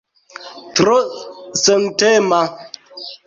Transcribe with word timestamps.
Tro 0.79 0.97
sentema. 1.63 2.39